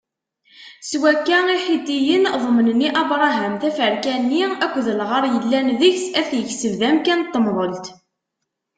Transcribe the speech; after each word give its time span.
S 0.87 0.91
wakka, 1.01 1.39
Iḥitiyen 1.57 2.25
ḍemnen 2.43 2.85
i 2.87 2.89
Abṛaham 3.01 3.53
taferka-nni 3.61 4.43
akked 4.65 4.87
lɣar 4.99 5.23
yellan 5.33 5.67
deg-s, 5.79 6.05
ad 6.19 6.25
t-ikseb 6.29 6.73
d 6.79 6.81
amkan 6.89 7.19
n 7.25 7.29
temḍelt. 7.33 7.85